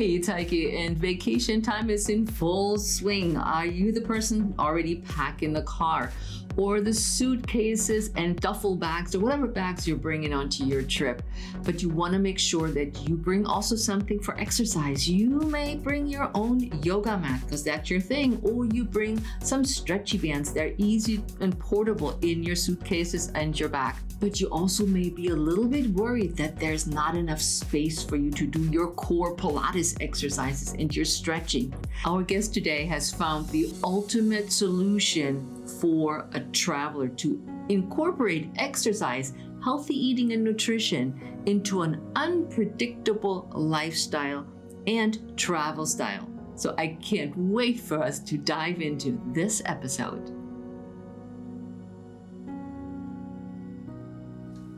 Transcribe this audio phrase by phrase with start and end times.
[0.00, 3.36] Hey, Heike, and vacation time is in full swing.
[3.36, 6.10] Are you the person already packing the car?
[6.56, 11.22] or the suitcases and duffel bags or whatever bags you're bringing onto your trip.
[11.62, 15.08] But you want to make sure that you bring also something for exercise.
[15.08, 19.64] You may bring your own yoga mat because that's your thing, or you bring some
[19.64, 20.52] stretchy bands.
[20.52, 23.94] They're easy and portable in your suitcases and your bag.
[24.20, 28.16] But you also may be a little bit worried that there's not enough space for
[28.16, 31.72] you to do your core Pilates exercises and your stretching.
[32.04, 39.32] Our guest today has found the ultimate solution for a traveler to incorporate exercise,
[39.64, 44.46] healthy eating, and nutrition into an unpredictable lifestyle
[44.86, 46.28] and travel style.
[46.56, 50.39] So I can't wait for us to dive into this episode.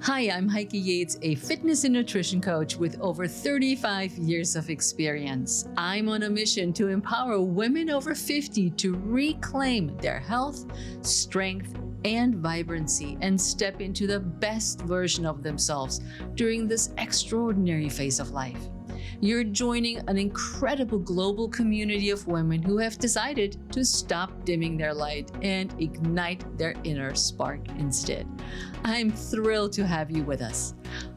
[0.03, 5.69] Hi, I'm Heike Yates, a fitness and nutrition coach with over 35 years of experience.
[5.77, 10.65] I'm on a mission to empower women over 50 to reclaim their health,
[11.03, 16.01] strength, and vibrancy and step into the best version of themselves
[16.35, 18.59] during this extraordinary phase of life.
[19.21, 24.95] You're joining an incredible global community of women who have decided to stop dimming their
[24.95, 28.27] light and ignite their inner spark instead.
[28.85, 30.75] I'm thrilled to have you with us.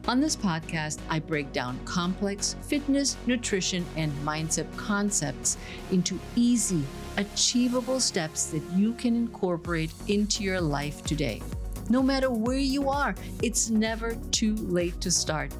[0.08, 5.56] On this podcast, I break down complex fitness, nutrition, and mindset concepts
[5.90, 6.84] into easy,
[7.16, 11.42] achievable steps that you can incorporate into your life today.
[11.88, 15.52] No matter where you are, it's never too late to start.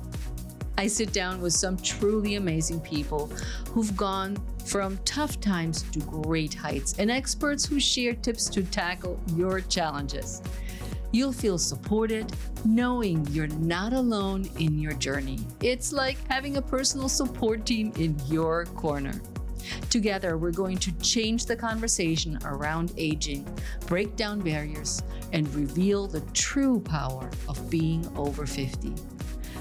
[0.79, 3.31] I sit down with some truly amazing people
[3.71, 9.19] who've gone from tough times to great heights and experts who share tips to tackle
[9.35, 10.43] your challenges.
[11.13, 12.31] You'll feel supported
[12.65, 15.39] knowing you're not alone in your journey.
[15.63, 19.23] It's like having a personal support team in your corner.
[19.89, 23.49] Together, we're going to change the conversation around aging,
[23.87, 25.03] break down barriers,
[25.33, 28.93] and reveal the true power of being over 50.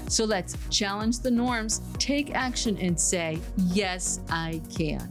[0.08, 5.10] So let's challenge the norms, take action, and say, Yes, I can.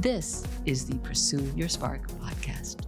[0.00, 2.80] This is the Pursue Your Spark podcast.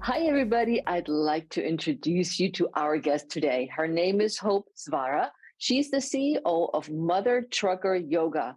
[0.00, 0.82] Hi, everybody.
[0.86, 3.70] I'd like to introduce you to our guest today.
[3.74, 5.30] Her name is Hope Zvara.
[5.56, 8.56] She's the CEO of Mother Trucker Yoga,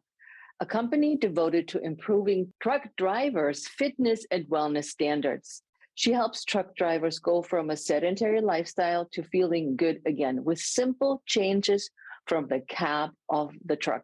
[0.59, 5.61] a company devoted to improving truck drivers' fitness and wellness standards.
[5.95, 11.23] She helps truck drivers go from a sedentary lifestyle to feeling good again with simple
[11.25, 11.89] changes
[12.27, 14.03] from the cab of the truck.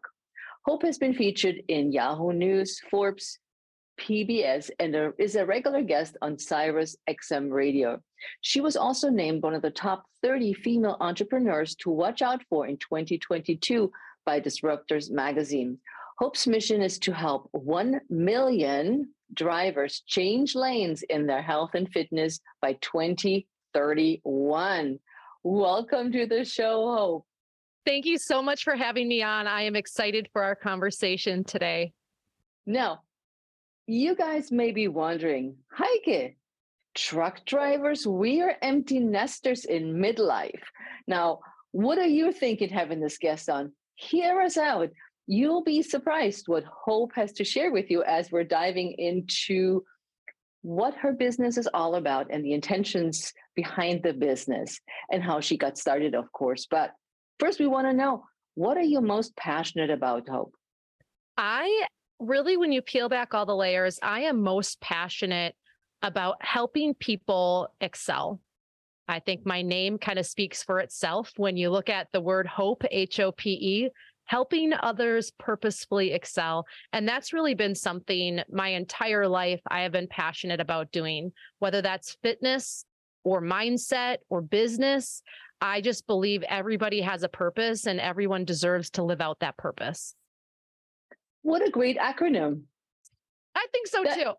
[0.64, 3.38] Hope has been featured in Yahoo News, Forbes,
[4.00, 8.00] PBS, and is a regular guest on Sirius XM Radio.
[8.40, 12.66] She was also named one of the top 30 female entrepreneurs to watch out for
[12.66, 13.92] in 2022
[14.24, 15.78] by Disruptors magazine.
[16.18, 22.38] Hope's mission is to help 1 million drivers change lanes in their health and fitness
[22.60, 25.00] by 2031.
[25.42, 27.26] Welcome to the show, Hope.
[27.84, 29.48] Thank you so much for having me on.
[29.48, 31.92] I am excited for our conversation today.
[32.64, 33.00] Now,
[33.88, 36.36] you guys may be wondering, Heike,
[36.94, 40.62] truck drivers, we are empty nesters in midlife.
[41.08, 41.40] Now,
[41.72, 43.72] what are you thinking having this guest on?
[43.96, 44.90] Hear us out
[45.26, 49.84] you'll be surprised what Hope has to share with you as we're diving into
[50.62, 54.78] what her business is all about and the intentions behind the business
[55.10, 56.66] and how she got started, of course.
[56.70, 56.92] But
[57.38, 58.24] first, we want to know
[58.54, 60.54] what are you most passionate about, Hope?
[61.36, 61.86] I
[62.20, 65.54] really, when you peel back all the layers, I am most passionate
[66.02, 68.40] about helping people excel.
[69.08, 71.32] I think my name kind of speaks for itself.
[71.36, 73.90] When you look at the word hope, H O P E,
[74.24, 76.66] helping others purposefully excel.
[76.92, 81.82] And that's really been something my entire life I have been passionate about doing, whether
[81.82, 82.84] that's fitness
[83.24, 85.22] or mindset or business.
[85.60, 90.14] I just believe everybody has a purpose and everyone deserves to live out that purpose.
[91.42, 92.62] What a great acronym.
[93.54, 94.32] I think so that, too.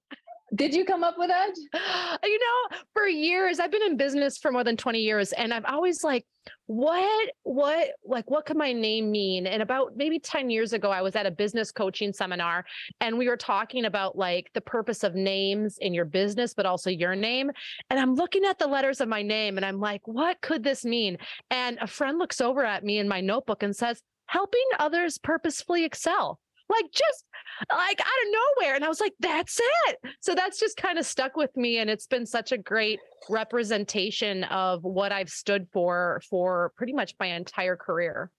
[0.55, 1.53] Did you come up with that?
[2.23, 5.65] You know, for years, I've been in business for more than 20 years, and I've
[5.65, 6.25] always like,
[6.67, 9.45] what, what, like, what could my name mean?
[9.45, 12.65] And about maybe 10 years ago, I was at a business coaching seminar,
[13.01, 16.89] and we were talking about like the purpose of names in your business, but also
[16.89, 17.51] your name.
[17.89, 20.85] And I'm looking at the letters of my name, and I'm like, what could this
[20.85, 21.17] mean?
[21.51, 25.83] And a friend looks over at me in my notebook and says, helping others purposefully
[25.83, 26.39] excel
[26.73, 27.25] like just
[27.71, 28.75] like out of nowhere.
[28.75, 29.97] And I was like, that's it.
[30.19, 31.77] So that's just kind of stuck with me.
[31.77, 32.99] And it's been such a great
[33.29, 38.31] representation of what I've stood for for pretty much my entire career.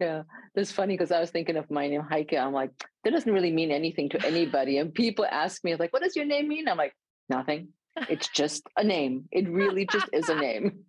[0.00, 0.22] Yeah,
[0.54, 2.34] that's funny because I was thinking of my name, Heike.
[2.34, 2.70] I'm like,
[3.04, 4.78] that doesn't really mean anything to anybody.
[4.78, 6.68] And people ask me, like, what does your name mean?
[6.68, 6.94] I'm like,
[7.30, 7.68] nothing.
[8.10, 9.26] It's just a name.
[9.32, 10.80] It really just is a name.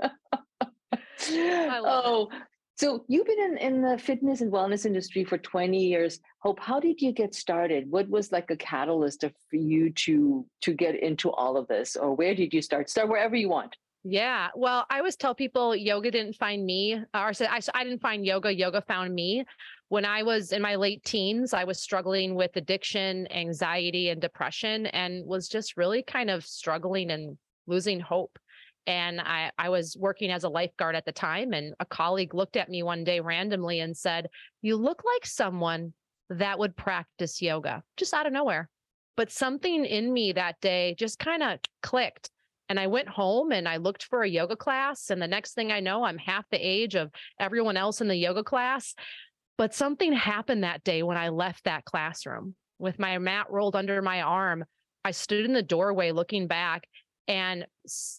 [1.28, 2.38] oh, it.
[2.76, 6.20] So you've been in, in the fitness and wellness industry for 20 years.
[6.40, 7.90] Hope, how did you get started?
[7.90, 11.96] What was like a catalyst for you to to get into all of this?
[11.96, 12.90] Or where did you start?
[12.90, 13.74] Start wherever you want.
[14.04, 14.48] Yeah.
[14.54, 18.54] Well, I always tell people yoga didn't find me, or I, I didn't find yoga.
[18.54, 19.44] Yoga found me.
[19.88, 24.86] When I was in my late teens, I was struggling with addiction, anxiety, and depression,
[24.86, 28.38] and was just really kind of struggling and losing hope.
[28.86, 32.56] And I, I was working as a lifeguard at the time, and a colleague looked
[32.56, 34.28] at me one day randomly and said,
[34.62, 35.92] You look like someone
[36.30, 38.68] that would practice yoga, just out of nowhere.
[39.16, 42.30] But something in me that day just kind of clicked
[42.68, 45.10] and I went home and I looked for a yoga class.
[45.10, 48.16] And the next thing I know, I'm half the age of everyone else in the
[48.16, 48.94] yoga class.
[49.56, 54.02] But something happened that day when I left that classroom with my mat rolled under
[54.02, 54.64] my arm.
[55.04, 56.88] I stood in the doorway looking back
[57.28, 57.66] and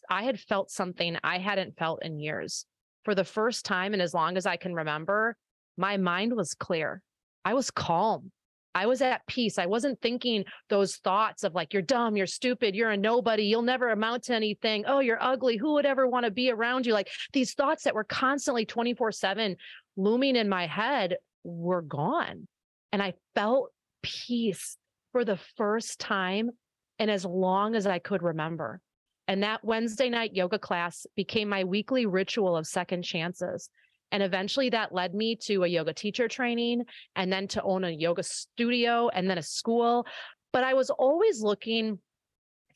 [0.09, 2.65] I had felt something I hadn't felt in years.
[3.03, 5.37] For the first time, and as long as I can remember,
[5.77, 7.01] my mind was clear.
[7.45, 8.31] I was calm.
[8.75, 9.57] I was at peace.
[9.57, 13.63] I wasn't thinking those thoughts of like, you're dumb, you're stupid, you're a nobody, you'll
[13.63, 14.83] never amount to anything.
[14.85, 15.57] Oh, you're ugly.
[15.57, 16.93] Who would ever want to be around you?
[16.93, 19.55] Like these thoughts that were constantly 24 7
[19.95, 22.47] looming in my head were gone.
[22.91, 23.71] And I felt
[24.03, 24.77] peace
[25.11, 26.51] for the first time
[26.99, 28.79] and as long as I could remember.
[29.27, 33.69] And that Wednesday night yoga class became my weekly ritual of second chances.
[34.11, 36.85] And eventually that led me to a yoga teacher training
[37.15, 40.05] and then to own a yoga studio and then a school.
[40.53, 41.99] But I was always looking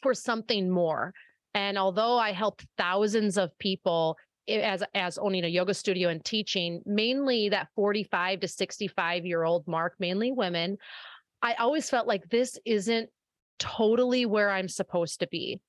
[0.01, 1.13] for something more.
[1.53, 4.18] And although I helped thousands of people
[4.50, 9.68] as as owning a yoga studio and teaching, mainly that 45 to 65 year old
[9.68, 10.77] mark, mainly women,
[11.42, 13.09] I always felt like this isn't
[13.59, 15.62] totally where I'm supposed to be.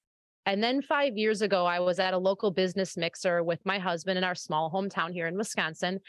[0.45, 4.19] And then five years ago, I was at a local business mixer with my husband
[4.19, 6.01] in our small hometown here in Wisconsin.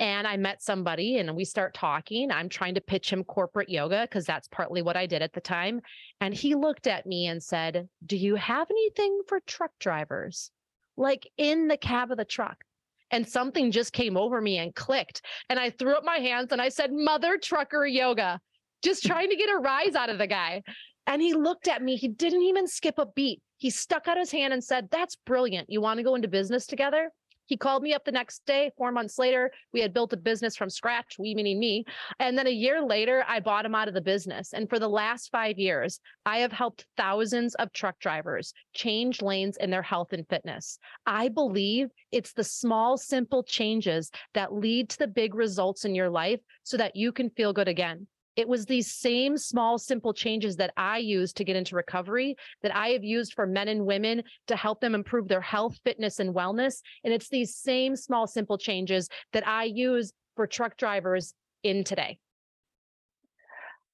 [0.00, 2.30] And I met somebody and we start talking.
[2.30, 5.40] I'm trying to pitch him corporate yoga because that's partly what I did at the
[5.40, 5.80] time.
[6.20, 10.50] And he looked at me and said, Do you have anything for truck drivers?
[10.96, 12.64] Like in the cab of the truck.
[13.10, 15.22] And something just came over me and clicked.
[15.48, 18.40] And I threw up my hands and I said, Mother Trucker Yoga,
[18.82, 20.62] just trying to get a rise out of the guy.
[21.06, 21.96] And he looked at me.
[21.96, 23.40] He didn't even skip a beat.
[23.56, 25.70] He stuck out his hand and said, That's brilliant.
[25.70, 27.10] You want to go into business together?
[27.46, 29.50] He called me up the next day, four months later.
[29.72, 31.84] We had built a business from scratch, we meaning me.
[32.18, 34.54] And then a year later, I bought him out of the business.
[34.54, 39.58] And for the last five years, I have helped thousands of truck drivers change lanes
[39.58, 40.78] in their health and fitness.
[41.06, 46.10] I believe it's the small, simple changes that lead to the big results in your
[46.10, 48.06] life so that you can feel good again.
[48.36, 52.74] It was these same small, simple changes that I used to get into recovery that
[52.74, 56.34] I have used for men and women to help them improve their health, fitness, and
[56.34, 56.80] wellness.
[57.04, 62.18] And it's these same small, simple changes that I use for truck drivers in today.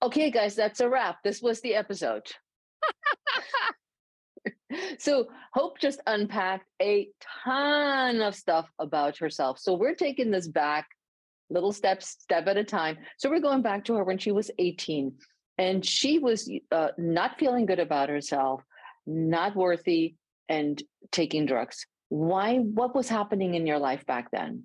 [0.03, 1.19] Okay, guys, that's a wrap.
[1.23, 2.27] This was the episode.
[4.99, 7.09] so Hope just unpacked a
[7.45, 9.59] ton of stuff about herself.
[9.59, 10.87] So we're taking this back
[11.51, 12.99] little steps, step at a time.
[13.19, 15.13] So we're going back to her when she was 18
[15.59, 18.63] and she was uh, not feeling good about herself,
[19.07, 20.15] not worthy,
[20.49, 20.83] and
[21.13, 21.87] taking drugs.
[22.09, 22.57] Why?
[22.57, 24.65] What was happening in your life back then?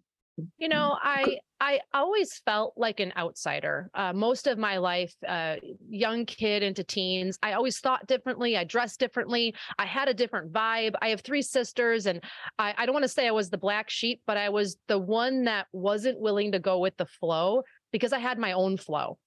[0.57, 3.89] You know, I I always felt like an outsider.
[3.93, 5.55] Uh, most of my life, uh,
[5.87, 8.57] young kid into teens, I always thought differently.
[8.57, 9.55] I dressed differently.
[9.79, 10.95] I had a different vibe.
[11.01, 12.21] I have three sisters, and
[12.59, 14.99] I, I don't want to say I was the black sheep, but I was the
[14.99, 19.17] one that wasn't willing to go with the flow because I had my own flow.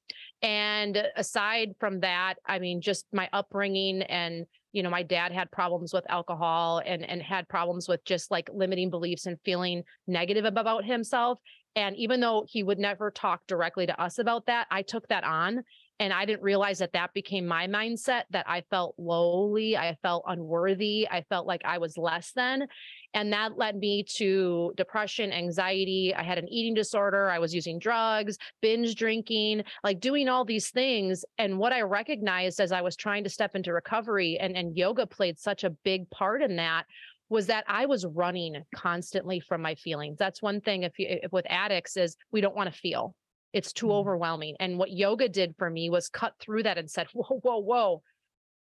[0.42, 5.50] And aside from that, I mean, just my upbringing and you know my dad had
[5.50, 10.44] problems with alcohol and and had problems with just like limiting beliefs and feeling negative
[10.44, 11.38] about himself
[11.76, 15.25] and even though he would never talk directly to us about that i took that
[15.25, 15.62] on
[16.00, 20.25] and i didn't realize that that became my mindset that i felt lowly i felt
[20.26, 22.66] unworthy i felt like i was less than
[23.14, 26.14] and that led me to depression, anxiety.
[26.14, 27.30] I had an eating disorder.
[27.30, 31.25] I was using drugs, binge drinking, like doing all these things.
[31.38, 35.06] And what I recognized as I was trying to step into recovery and, and yoga
[35.06, 36.84] played such a big part in that
[37.28, 40.16] was that I was running constantly from my feelings.
[40.18, 43.14] That's one thing if, you, if with addicts is we don't want to feel.
[43.52, 43.97] It's too mm-hmm.
[43.97, 44.56] overwhelming.
[44.61, 48.02] And what yoga did for me was cut through that and said, whoa, whoa, whoa,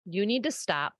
[0.05, 0.93] you need to stop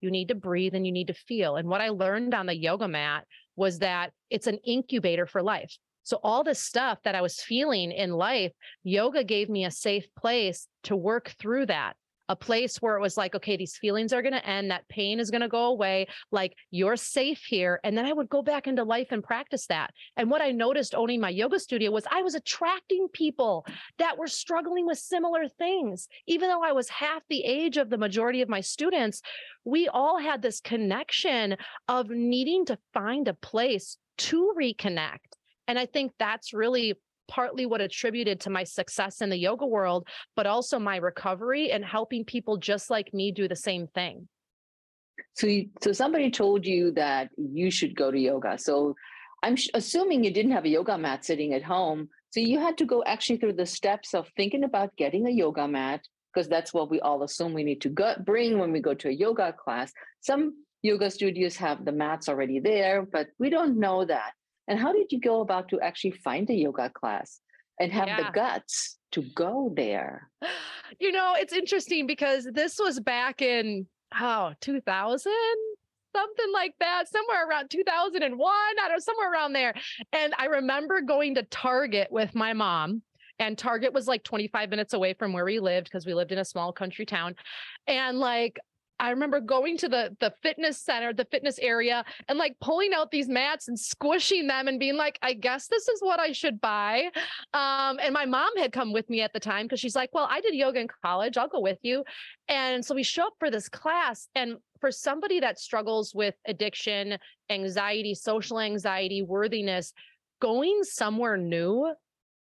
[0.00, 1.56] you need to breathe and you need to feel.
[1.56, 3.24] And what I learned on the yoga mat
[3.56, 5.76] was that it's an incubator for life.
[6.02, 8.52] So, all the stuff that I was feeling in life,
[8.84, 11.96] yoga gave me a safe place to work through that
[12.28, 15.20] a place where it was like, okay, these feelings are going to end, that pain
[15.20, 17.80] is going to go away, like you're safe here.
[17.84, 19.90] And then I would go back into life and practice that.
[20.16, 23.66] And what I noticed owning my yoga studio was I was attracting people
[23.98, 26.08] that were struggling with similar things.
[26.26, 29.22] Even though I was half the age of the majority of my students,
[29.64, 31.56] we all had this connection
[31.88, 35.18] of needing to find a place to reconnect.
[35.68, 36.94] And I think that's really
[37.28, 41.84] partly what attributed to my success in the yoga world, but also my recovery and
[41.84, 44.28] helping people just like me do the same thing.
[45.34, 48.58] So, you, so somebody told you that you should go to yoga.
[48.58, 48.94] So,
[49.42, 52.08] I'm sh- assuming you didn't have a yoga mat sitting at home.
[52.30, 55.68] So you had to go actually through the steps of thinking about getting a yoga
[55.68, 56.02] mat
[56.32, 59.08] because that's what we all assume we need to go, bring when we go to
[59.08, 59.92] a yoga class.
[60.20, 64.32] Some yoga studios have the mats already there, but we don't know that.
[64.68, 67.40] And how did you go about to actually find a yoga class
[67.80, 68.16] and have yeah.
[68.16, 70.28] the guts to go there?
[71.00, 73.88] You know, it's interesting because this was back in
[74.20, 75.32] oh 2000
[76.14, 79.74] something like that somewhere around 2001 i don't know somewhere around there
[80.12, 83.02] and i remember going to target with my mom
[83.38, 86.38] and target was like 25 minutes away from where we lived because we lived in
[86.38, 87.34] a small country town
[87.86, 88.58] and like
[88.98, 93.10] I remember going to the the fitness center, the fitness area, and like pulling out
[93.10, 96.60] these mats and squishing them and being like, I guess this is what I should
[96.60, 97.10] buy.
[97.52, 100.26] Um, and my mom had come with me at the time because she's like, Well,
[100.30, 102.04] I did yoga in college, I'll go with you.
[102.48, 104.28] And so we show up for this class.
[104.34, 107.18] And for somebody that struggles with addiction,
[107.50, 109.92] anxiety, social anxiety, worthiness,
[110.40, 111.92] going somewhere new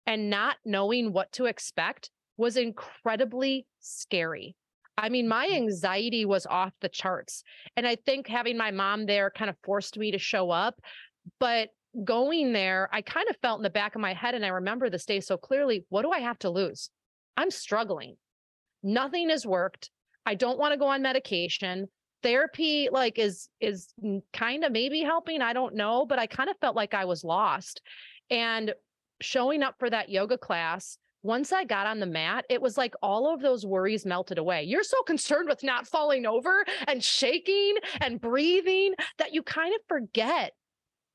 [0.07, 4.57] and not knowing what to expect was incredibly scary
[4.99, 5.57] I mean, my mm-hmm.
[5.57, 7.43] anxiety was off the charts.
[7.77, 10.81] And I think having my mom there kind of forced me to show up.
[11.39, 11.71] But
[12.05, 14.91] going there, I kind of felt in the back of my head, and I remember
[14.91, 16.91] this day so clearly what do I have to lose?
[17.37, 18.17] I'm struggling.
[18.83, 19.91] Nothing has worked.
[20.27, 21.89] I don't want to go on medication.
[22.23, 23.93] Therapy like is is
[24.33, 27.25] kind of maybe helping, I don't know, but I kind of felt like I was
[27.25, 27.81] lost.
[28.31, 28.73] And
[29.21, 32.95] showing up for that yoga class once I got on the mat, it was like
[33.03, 34.65] all of those worries melted away.
[34.65, 39.81] You're so concerned with not falling over and shaking and breathing that you kind of
[39.89, 40.53] forget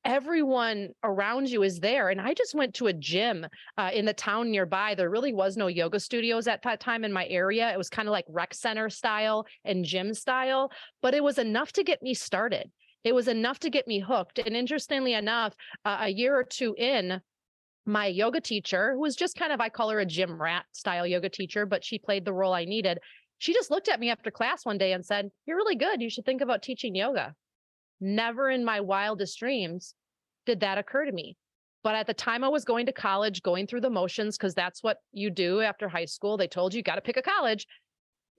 [0.06, 2.10] everyone around you is there.
[2.10, 3.46] And I just went to a gym
[3.78, 4.96] uh, in the town nearby.
[4.96, 7.70] There really was no yoga studios at that time in my area.
[7.72, 10.72] It was kind of like rec center style and gym style,
[11.02, 12.72] but it was enough to get me started.
[13.04, 14.40] It was enough to get me hooked.
[14.40, 17.22] And interestingly enough, uh, a year or two in,
[17.88, 21.08] my yoga teacher, who was just kind of, I call her a gym rat style
[21.08, 23.00] yoga teacher, but she played the role I needed.
[23.39, 26.01] She just looked at me after class one day and said, You're really good.
[26.01, 27.34] You should think about teaching yoga.
[28.01, 29.96] Never in my wildest dreams
[30.46, 31.38] did that occur to me.
[31.84, 34.84] But at the time I was going to college, going through the motions, because that's
[34.84, 36.36] what you do after high school.
[36.36, 37.65] They told you, you got to pick a college.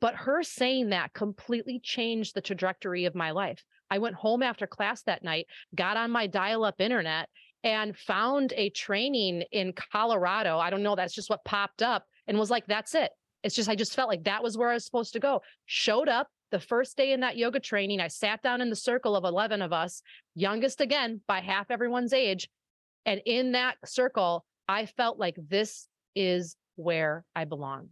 [0.00, 3.64] But her saying that completely changed the trajectory of my life.
[3.90, 7.28] I went home after class that night, got on my dial up internet,
[7.64, 10.58] and found a training in Colorado.
[10.58, 13.10] I don't know, that's just what popped up and was like, that's it.
[13.42, 15.42] It's just, I just felt like that was where I was supposed to go.
[15.66, 18.00] Showed up the first day in that yoga training.
[18.00, 20.02] I sat down in the circle of 11 of us,
[20.34, 22.48] youngest again by half everyone's age.
[23.06, 27.88] And in that circle, I felt like this is where I belong.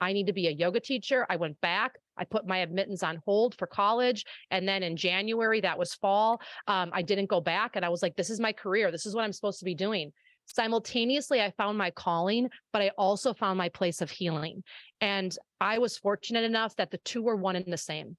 [0.00, 1.26] I need to be a yoga teacher.
[1.28, 1.92] I went back.
[2.16, 4.24] I put my admittance on hold for college.
[4.50, 7.76] And then in January, that was fall, um, I didn't go back.
[7.76, 8.90] And I was like, this is my career.
[8.90, 10.12] This is what I'm supposed to be doing.
[10.46, 14.62] Simultaneously, I found my calling, but I also found my place of healing.
[15.00, 18.16] And I was fortunate enough that the two were one and the same.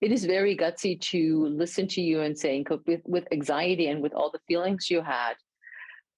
[0.00, 4.12] It is very gutsy to listen to you and saying, with, with anxiety and with
[4.12, 5.34] all the feelings you had,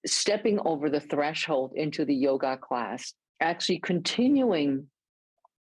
[0.05, 4.87] stepping over the threshold into the yoga class, actually continuing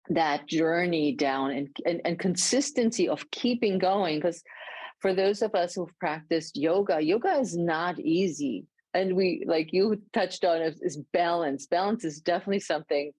[0.10, 4.44] that journey down and, and, and consistency of keeping going because
[5.00, 8.66] for those of us who've practiced yoga yoga is not easy.
[8.94, 11.68] And we like you touched on is, is balance.
[11.68, 13.12] Balance is definitely something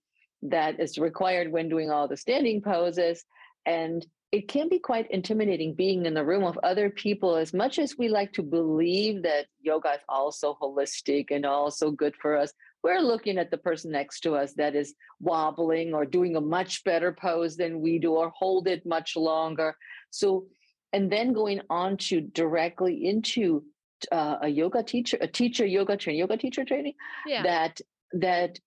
[0.43, 3.23] that is required when doing all the standing poses.
[3.65, 7.79] And it can be quite intimidating being in the room of other people as much
[7.79, 12.51] as we like to believe that yoga is also holistic and also good for us
[12.83, 16.83] we're looking at the person next to us that is wobbling or doing a much
[16.83, 19.75] better pose than we do or hold it much longer.
[20.11, 20.45] So,
[20.93, 23.63] and then going on to directly into
[24.11, 26.93] uh, a yoga teacher, a teacher yoga training, yoga teacher training,
[27.25, 27.43] yeah.
[27.43, 27.81] that
[28.13, 28.59] that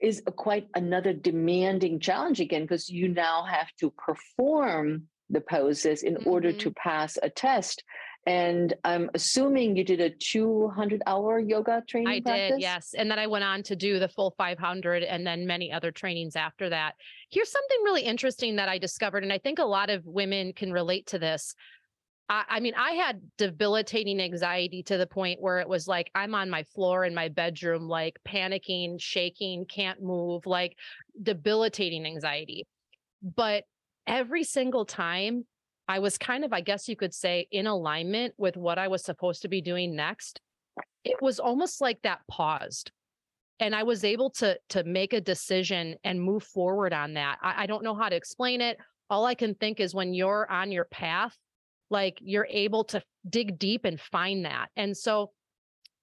[0.00, 6.02] is a quite another demanding challenge again because you now have to perform the poses
[6.02, 6.28] in mm-hmm.
[6.28, 7.84] order to pass a test
[8.26, 12.08] And I'm assuming you did a 200 hour yoga training.
[12.08, 12.50] I practice?
[12.56, 12.94] did, yes.
[12.96, 16.36] And then I went on to do the full 500 and then many other trainings
[16.36, 16.96] after that.
[17.30, 20.70] Here's something really interesting that I discovered, and I think a lot of women can
[20.70, 21.54] relate to this.
[22.28, 26.34] I, I mean, I had debilitating anxiety to the point where it was like I'm
[26.34, 30.76] on my floor in my bedroom, like panicking, shaking, can't move, like
[31.22, 32.66] debilitating anxiety.
[33.22, 33.64] But
[34.06, 35.46] every single time
[35.90, 39.04] I was kind of, I guess you could say, in alignment with what I was
[39.04, 40.40] supposed to be doing next.
[41.04, 42.92] It was almost like that paused.
[43.58, 47.38] And I was able to to make a decision and move forward on that.
[47.42, 48.78] I, I don't know how to explain it.
[49.10, 51.36] All I can think is when you're on your path,
[51.90, 54.68] like you're able to dig deep and find that.
[54.76, 55.32] And so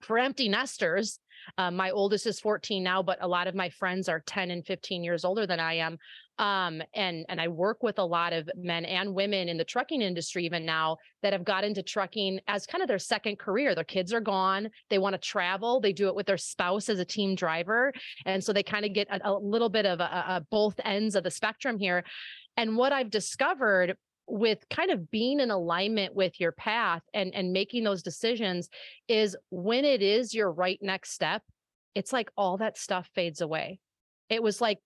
[0.02, 1.18] for empty nesters,
[1.58, 4.66] um, my oldest is 14 now, but a lot of my friends are 10 and
[4.66, 5.98] 15 years older than I am.
[6.40, 10.02] Um, and and I work with a lot of men and women in the trucking
[10.02, 13.74] industry even now that have got into trucking as kind of their second career.
[13.74, 17.00] Their kids are gone, they want to travel, they do it with their spouse as
[17.00, 17.94] a team driver,
[18.26, 21.16] and so they kind of get a, a little bit of a, a both ends
[21.16, 22.04] of the spectrum here.
[22.56, 23.96] And what I've discovered
[24.28, 28.70] with kind of being in alignment with your path and and making those decisions
[29.08, 31.42] is when it is your right next step
[31.96, 33.80] it's like all that stuff fades away
[34.30, 34.80] it was like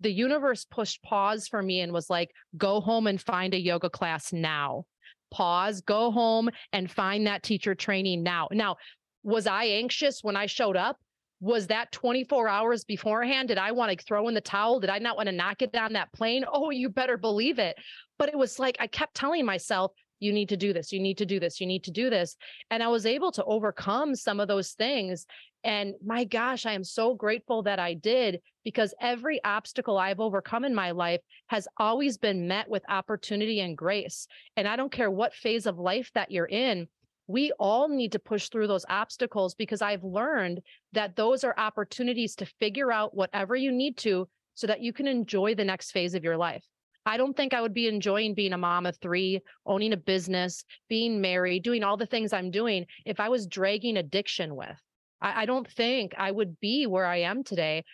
[0.00, 3.90] the universe pushed pause for me and was like go home and find a yoga
[3.90, 4.84] class now.
[5.30, 8.48] Pause go home and find that teacher training now.
[8.52, 8.76] Now
[9.22, 10.98] was i anxious when i showed up?
[11.40, 13.48] Was that 24 hours beforehand?
[13.48, 14.80] Did i want to throw in the towel?
[14.80, 16.44] Did i not want to knock it down that plane?
[16.50, 17.76] Oh you better believe it.
[18.18, 21.18] But it was like I kept telling myself, you need to do this, you need
[21.18, 22.36] to do this, you need to do this.
[22.70, 25.26] And I was able to overcome some of those things.
[25.64, 30.64] And my gosh, I am so grateful that I did because every obstacle I've overcome
[30.64, 34.26] in my life has always been met with opportunity and grace.
[34.56, 36.88] And I don't care what phase of life that you're in,
[37.28, 40.62] we all need to push through those obstacles because I've learned
[40.94, 45.06] that those are opportunities to figure out whatever you need to so that you can
[45.06, 46.64] enjoy the next phase of your life.
[47.04, 50.64] I don't think I would be enjoying being a mom of three, owning a business,
[50.88, 54.76] being married, doing all the things I'm doing if I was dragging addiction with.
[55.20, 57.84] I, I don't think I would be where I am today,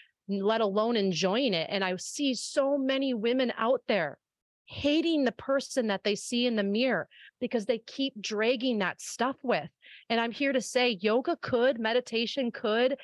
[0.41, 1.69] let alone enjoying it.
[1.71, 4.19] And I see so many women out there
[4.67, 7.09] hating the person that they see in the mirror
[7.41, 9.69] because they keep dragging that stuff with.
[10.09, 12.97] And I'm here to say yoga could, meditation could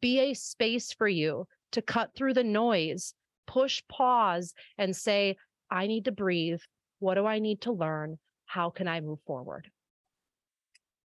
[0.00, 3.14] be a space for you to cut through the noise,
[3.46, 5.36] push pause, and say,
[5.70, 6.60] I need to breathe.
[6.98, 8.18] What do I need to learn?
[8.46, 9.70] How can I move forward?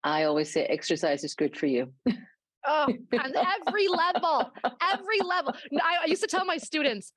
[0.03, 1.93] I always say exercise is good for you.
[2.67, 4.51] Oh, on every level,
[4.81, 5.55] every level.
[5.81, 7.13] I, I used to tell my students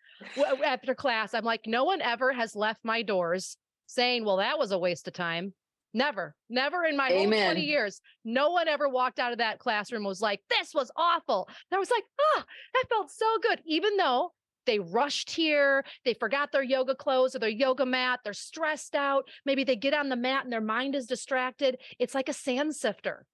[0.65, 3.57] after class, I'm like, no one ever has left my doors
[3.88, 5.53] saying, well, that was a waste of time.
[5.93, 7.39] Never, never in my Amen.
[7.39, 8.01] whole 20 years.
[8.23, 11.47] No one ever walked out of that classroom was like, this was awful.
[11.71, 13.62] And I was like, ah, oh, that felt so good.
[13.65, 14.33] Even though
[14.65, 19.27] they rushed here, they forgot their yoga clothes or their yoga mat, they're stressed out.
[19.45, 21.77] Maybe they get on the mat and their mind is distracted.
[21.97, 23.25] It's like a sand sifter.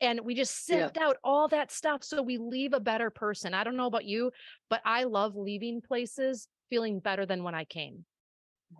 [0.00, 1.06] And we just sift yeah.
[1.06, 3.54] out all that stuff so we leave a better person.
[3.54, 4.30] I don't know about you,
[4.68, 8.04] but I love leaving places feeling better than when I came.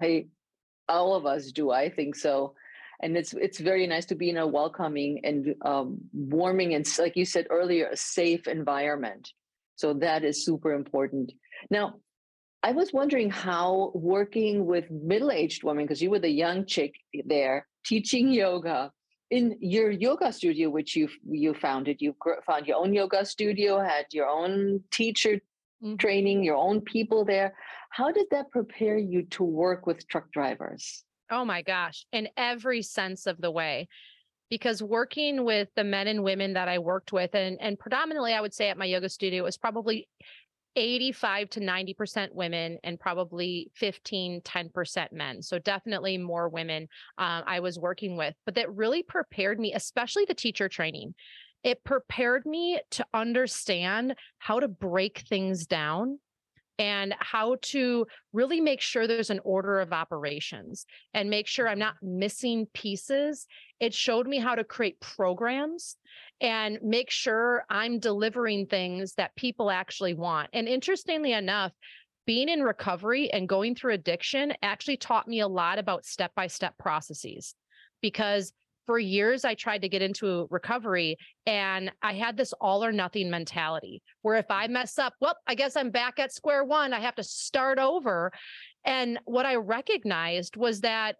[0.00, 0.28] Hey,
[0.88, 1.70] all of us do.
[1.70, 2.54] I think so
[3.02, 7.16] and it's it's very nice to be in a welcoming and um, warming and like
[7.16, 9.32] you said earlier a safe environment
[9.76, 11.32] so that is super important
[11.68, 11.94] now,
[12.62, 16.94] I was wondering how working with middle aged women, because you were the young chick
[17.24, 18.92] there teaching yoga
[19.30, 22.14] in your yoga studio, which you you founded, you
[22.46, 25.40] found your own yoga studio, had your own teacher
[25.82, 25.96] mm-hmm.
[25.96, 27.54] training, your own people there.
[27.90, 31.04] How did that prepare you to work with truck drivers?
[31.30, 33.88] Oh my gosh, in every sense of the way.
[34.48, 38.40] Because working with the men and women that I worked with, and, and predominantly I
[38.40, 40.08] would say at my yoga studio, was probably
[40.76, 45.42] 85 to 90% women and probably 15, 10% men.
[45.42, 50.24] So definitely more women uh, I was working with, but that really prepared me, especially
[50.26, 51.14] the teacher training.
[51.62, 56.18] It prepared me to understand how to break things down
[56.78, 61.78] and how to really make sure there's an order of operations and make sure I'm
[61.78, 63.46] not missing pieces.
[63.80, 65.98] It showed me how to create programs
[66.40, 70.50] and make sure I'm delivering things that people actually want.
[70.52, 71.72] And interestingly enough,
[72.26, 76.46] being in recovery and going through addiction actually taught me a lot about step by
[76.46, 77.54] step processes
[78.00, 78.52] because
[78.86, 83.30] for years I tried to get into recovery and I had this all or nothing
[83.30, 86.92] mentality where if I mess up, well, I guess I'm back at square one.
[86.92, 88.32] I have to start over.
[88.84, 91.16] And what I recognized was that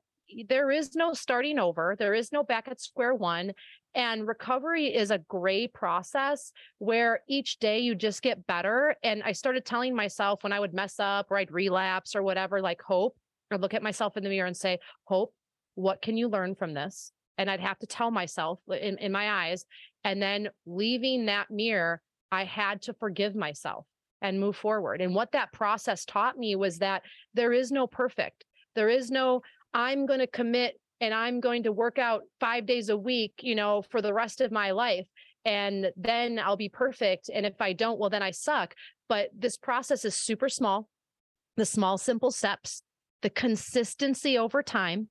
[0.48, 3.52] there is no starting over, there is no back at square one.
[3.94, 8.94] And recovery is a gray process where each day you just get better.
[9.02, 12.60] And I started telling myself when I would mess up or I'd relapse or whatever,
[12.60, 13.16] like hope,
[13.50, 15.34] or look at myself in the mirror and say, Hope,
[15.74, 17.12] what can you learn from this?
[17.36, 19.64] And I'd have to tell myself uh, in, in my eyes.
[20.04, 22.00] And then leaving that mirror,
[22.30, 23.86] I had to forgive myself
[24.22, 25.00] and move forward.
[25.00, 27.02] And what that process taught me was that
[27.34, 28.44] there is no perfect.
[28.74, 29.42] There is no,
[29.74, 33.54] I'm going to commit and I'm going to work out five days a week, you
[33.54, 35.06] know, for the rest of my life.
[35.44, 37.30] And then I'll be perfect.
[37.32, 38.74] And if I don't, well, then I suck.
[39.08, 40.88] But this process is super small.
[41.56, 42.82] The small, simple steps,
[43.22, 45.08] the consistency over time,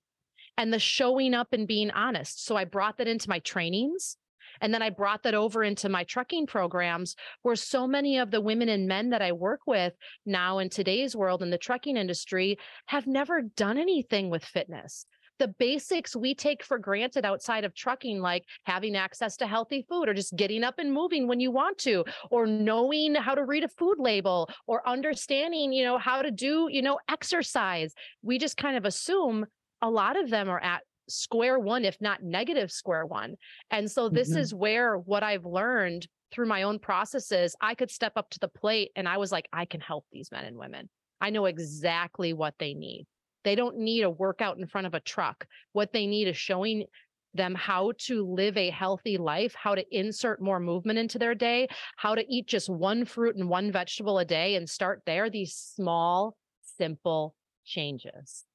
[0.57, 2.45] and the showing up and being honest.
[2.45, 4.17] So I brought that into my trainings.
[4.61, 8.41] And then I brought that over into my trucking programs where so many of the
[8.41, 9.93] women and men that I work with
[10.25, 15.05] now in today's world in the trucking industry have never done anything with fitness
[15.39, 20.07] the basics we take for granted outside of trucking, like having access to healthy food
[20.07, 23.63] or just getting up and moving when you want to, or knowing how to read
[23.63, 27.93] a food label or understanding, you know, how to do, you know, exercise.
[28.21, 29.45] We just kind of assume
[29.81, 33.35] a lot of them are at square one, if not negative square one.
[33.71, 34.39] And so this mm-hmm.
[34.39, 38.47] is where what I've learned through my own processes, I could step up to the
[38.47, 40.89] plate and I was like, I can help these men and women.
[41.21, 43.07] I know exactly what they need.
[43.43, 45.45] They don't need a workout in front of a truck.
[45.73, 46.85] What they need is showing
[47.33, 51.67] them how to live a healthy life, how to insert more movement into their day,
[51.95, 55.29] how to eat just one fruit and one vegetable a day and start there.
[55.29, 56.35] These small,
[56.77, 58.45] simple changes.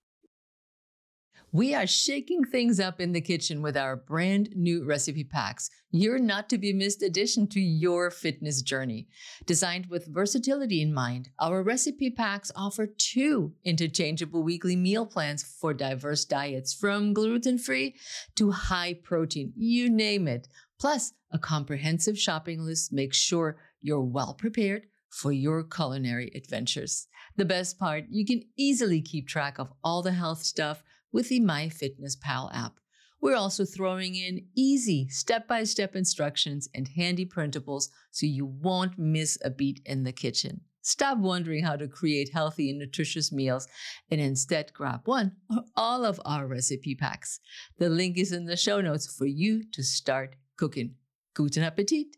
[1.55, 5.71] We are shaking things up in the kitchen with our brand new recipe packs.
[5.93, 9.07] Your not to be missed addition to your fitness journey.
[9.47, 15.73] Designed with versatility in mind, our recipe packs offer two interchangeable weekly meal plans for
[15.73, 17.95] diverse diets from gluten free
[18.35, 20.49] to high protein, you name it.
[20.81, 27.07] Plus, a comprehensive shopping list makes sure you're well prepared for your culinary adventures.
[27.37, 30.83] The best part, you can easily keep track of all the health stuff
[31.15, 32.81] with the MyFitnessPal app.
[33.21, 38.99] We're also throwing in easy step by step instructions and handy printables so you won't
[38.99, 40.63] miss a beat in the kitchen.
[40.83, 43.67] Stop wondering how to create healthy and nutritious meals
[44.11, 47.41] and instead grab one or all of our recipe packs.
[47.79, 50.97] The link is in the show notes for you to start cooking.
[51.33, 52.09] Guten Appetit!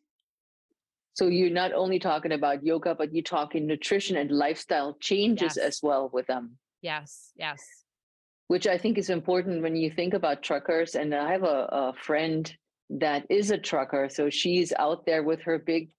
[1.13, 5.59] So you're not only talking about yoga, but you're talking nutrition and lifestyle changes yes.
[5.59, 6.57] as well with them.
[6.83, 7.86] Yes, yes
[8.49, 10.95] which I think is important when you think about truckers.
[10.95, 12.53] And I have a, a friend
[12.91, 14.09] that is a trucker.
[14.09, 15.91] So she's out there with her big,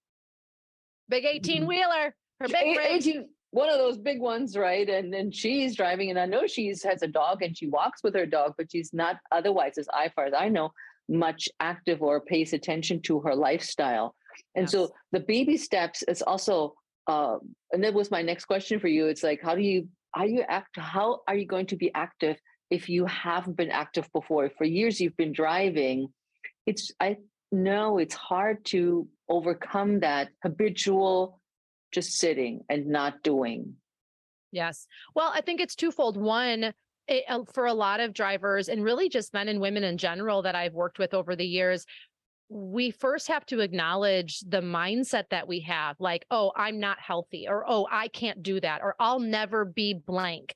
[1.10, 1.68] big 18 mm-hmm.
[1.68, 4.88] wheeler, her big 18, one of those big ones, right?
[4.90, 8.16] And then she's driving, and I know she's has a dog and she walks with
[8.16, 10.72] her dog, but she's not otherwise, as I far as I know,
[11.10, 14.16] much active or pays attention to her lifestyle.
[14.56, 14.72] And yes.
[14.72, 16.76] so the baby steps is also,
[17.08, 17.38] uh,
[17.72, 19.08] and that was my next question for you.
[19.08, 22.38] It's like, how do you are you act how are you going to be active
[22.70, 24.50] if you haven't been active before?
[24.58, 26.08] For years you've been driving
[26.66, 27.18] it's i
[27.52, 31.40] know it's hard to overcome that habitual
[31.94, 33.76] just sitting and not doing.
[34.52, 34.88] Yes.
[35.14, 36.18] Well i think it's twofold.
[36.18, 36.74] One
[37.08, 40.42] it, uh, for a lot of drivers and really just men and women in general
[40.42, 41.86] that I've worked with over the years,
[42.50, 47.48] we first have to acknowledge the mindset that we have like, oh, I'm not healthy,
[47.48, 50.56] or oh, I can't do that, or I'll never be blank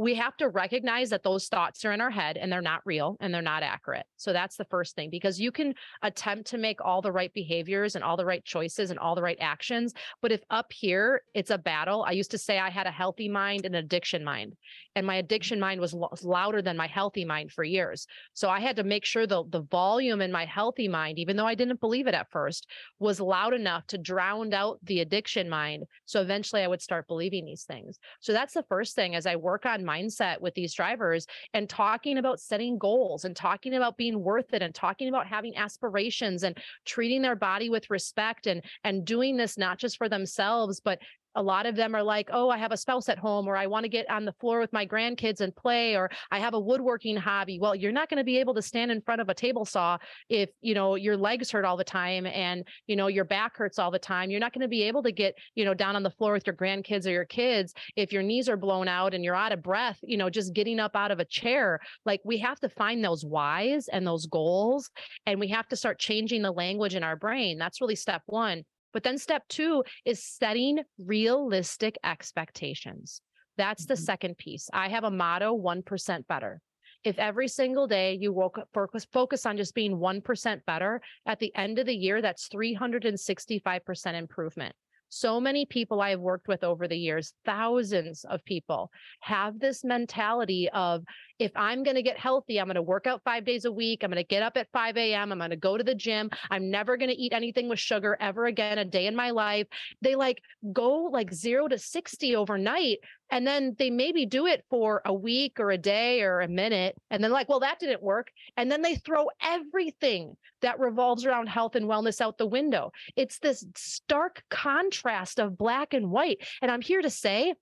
[0.00, 3.18] we have to recognize that those thoughts are in our head and they're not real
[3.20, 4.06] and they're not accurate.
[4.16, 7.96] So that's the first thing because you can attempt to make all the right behaviors
[7.96, 9.92] and all the right choices and all the right actions.
[10.22, 13.28] But if up here it's a battle, I used to say I had a healthy
[13.28, 14.56] mind and an addiction mind,
[14.96, 15.26] and my mm-hmm.
[15.26, 18.06] addiction mind was louder than my healthy mind for years.
[18.32, 21.46] So I had to make sure the, the volume in my healthy mind, even though
[21.46, 22.66] I didn't believe it at first,
[22.98, 25.84] was loud enough to drown out the addiction mind.
[26.06, 27.98] So eventually I would start believing these things.
[28.20, 32.18] So that's the first thing as I work on mindset with these drivers and talking
[32.18, 36.56] about setting goals and talking about being worth it and talking about having aspirations and
[36.84, 40.98] treating their body with respect and and doing this not just for themselves but
[41.34, 43.66] a lot of them are like, oh, I have a spouse at home, or I
[43.66, 46.60] want to get on the floor with my grandkids and play, or I have a
[46.60, 47.58] woodworking hobby.
[47.60, 49.98] Well, you're not going to be able to stand in front of a table saw
[50.28, 53.78] if, you know, your legs hurt all the time and, you know, your back hurts
[53.78, 54.30] all the time.
[54.30, 56.46] You're not going to be able to get, you know, down on the floor with
[56.46, 59.62] your grandkids or your kids if your knees are blown out and you're out of
[59.62, 61.80] breath, you know, just getting up out of a chair.
[62.04, 64.90] Like we have to find those whys and those goals,
[65.26, 67.58] and we have to start changing the language in our brain.
[67.58, 68.64] That's really step one.
[68.92, 73.20] But then step two is setting realistic expectations.
[73.56, 74.04] That's the mm-hmm.
[74.04, 74.68] second piece.
[74.72, 76.60] I have a motto 1% better.
[77.02, 81.38] if every single day you woke up focus focus on just being 1% better at
[81.38, 84.74] the end of the year that's 365% improvement
[85.10, 89.84] so many people I have worked with over the years, thousands of people, have this
[89.84, 91.04] mentality of
[91.38, 94.02] if I'm going to get healthy, I'm going to work out five days a week.
[94.02, 95.32] I'm going to get up at 5 a.m.
[95.32, 96.30] I'm going to go to the gym.
[96.50, 99.66] I'm never going to eat anything with sugar ever again a day in my life.
[100.00, 100.40] They like
[100.72, 102.98] go like zero to 60 overnight.
[103.30, 106.96] And then they maybe do it for a week or a day or a minute.
[107.10, 108.28] And then, like, well, that didn't work.
[108.56, 112.92] And then they throw everything that revolves around health and wellness out the window.
[113.16, 116.38] It's this stark contrast of black and white.
[116.60, 117.54] And I'm here to say,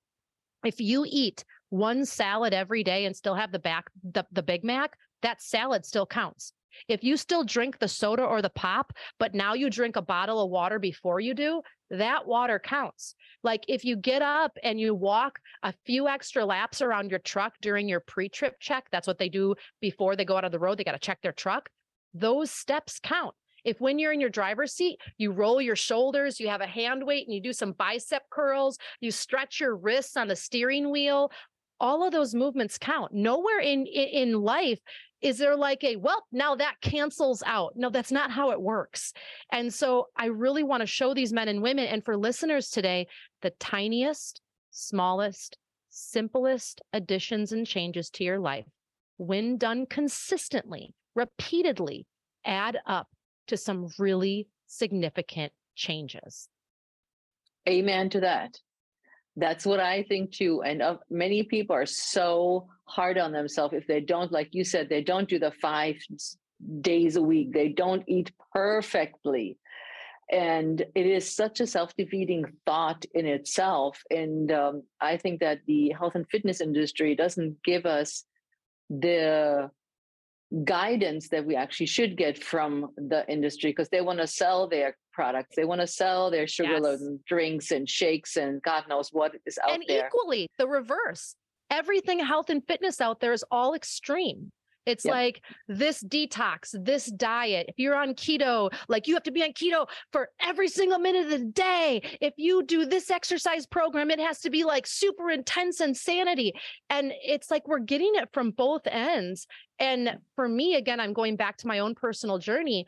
[0.65, 4.65] if you eat one salad every day and still have the back the, the Big
[4.65, 6.53] Mac, that salad still counts.
[6.87, 10.43] If you still drink the soda or the pop, but now you drink a bottle
[10.43, 13.15] of water before you do, that water counts.
[13.43, 17.55] Like if you get up and you walk a few extra laps around your truck
[17.61, 20.59] during your pre trip check, that's what they do before they go out on the
[20.59, 20.79] road.
[20.79, 21.69] They got to check their truck.
[22.15, 23.35] Those steps count.
[23.65, 27.05] If when you're in your driver's seat, you roll your shoulders, you have a hand
[27.05, 31.31] weight and you do some bicep curls, you stretch your wrists on the steering wheel,
[31.81, 33.13] all of those movements count.
[33.13, 34.81] Nowhere in, in in life
[35.21, 37.73] is there like a well now that cancels out.
[37.77, 39.13] No that's not how it works.
[39.53, 43.07] And so i really want to show these men and women and for listeners today
[43.43, 48.67] the tiniest smallest simplest additions and changes to your life
[49.17, 52.07] when done consistently repeatedly
[52.45, 53.09] add up
[53.49, 56.49] to some really significant changes.
[57.69, 58.59] Amen to that
[59.39, 60.63] that's what I think too.
[60.63, 64.89] And uh, many people are so hard on themselves if they don't, like you said,
[64.89, 65.97] they don't do the five
[66.81, 69.59] days a week, they don't eat perfectly.
[70.31, 74.03] And it is such a self defeating thought in itself.
[74.11, 78.25] And um, I think that the health and fitness industry doesn't give us
[78.91, 79.71] the
[80.65, 84.97] guidance that we actually should get from the industry because they want to sell their
[85.13, 85.57] products.
[85.57, 87.03] They want to sell their sugar yes.
[87.27, 90.05] drinks and shakes and God knows what is out and there.
[90.05, 91.35] And equally the reverse.
[91.71, 94.51] Everything health and fitness out there is all extreme.
[94.87, 95.13] It's yep.
[95.13, 97.67] like this detox, this diet.
[97.69, 101.25] If you're on keto, like you have to be on keto for every single minute
[101.25, 102.03] of the day.
[102.21, 106.55] If you do this exercise program, it has to be like super intense insanity.
[106.89, 109.47] And it's like we're getting it from both ends.
[109.79, 112.87] And for me, again, I'm going back to my own personal journey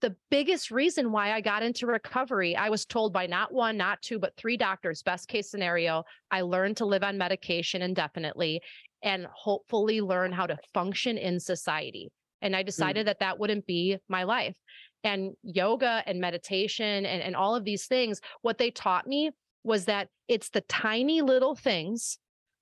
[0.00, 4.00] the biggest reason why I got into recovery, I was told by not one, not
[4.00, 8.62] two, but three doctors, best case scenario, I learned to live on medication indefinitely
[9.02, 12.10] and hopefully learn how to function in society.
[12.42, 12.66] And I mm.
[12.66, 13.06] decided mm.
[13.06, 14.56] that that wouldn't be my life.
[15.04, 19.30] And yoga and meditation and, and all of these things, what they taught me
[19.62, 22.18] was that it's the tiny little things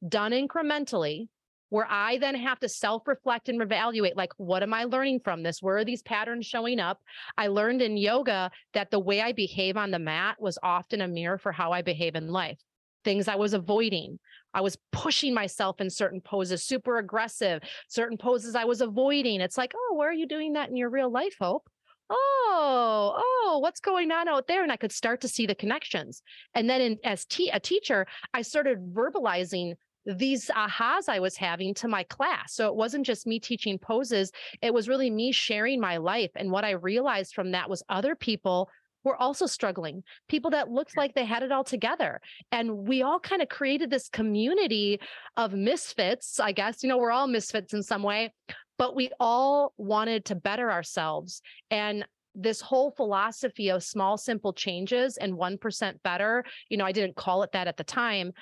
[0.07, 1.29] done incrementally
[1.69, 5.43] where I then have to self reflect and evaluate like, what am I learning from
[5.43, 5.61] this?
[5.61, 7.01] Where are these patterns showing up?
[7.37, 11.09] I learned in yoga that the way I behave on the mat was often a
[11.09, 12.59] mirror for how I behave in life.
[13.05, 14.19] Things I was avoiding.
[14.57, 19.43] I was pushing myself in certain poses, super aggressive, certain poses I was avoiding.
[19.43, 21.69] It's like, oh, where are you doing that in your real life, Hope?
[22.09, 26.23] oh oh what's going on out there and i could start to see the connections
[26.55, 29.75] and then in, as a teacher i started verbalizing
[30.07, 32.55] these ahas I was having to my class.
[32.55, 34.31] So it wasn't just me teaching poses,
[34.63, 36.31] it was really me sharing my life.
[36.37, 38.71] And what I realized from that was other people
[39.07, 42.21] were also struggling, people that looked like they had it all together.
[42.53, 45.01] And we all kind of created this community
[45.37, 46.83] of misfits, I guess.
[46.83, 48.33] You know, we're all misfits in some way,
[48.79, 51.41] but we all wanted to better ourselves.
[51.71, 57.17] And this whole philosophy of small, simple changes and 1% better, you know, I didn't
[57.17, 58.33] call it that at the time,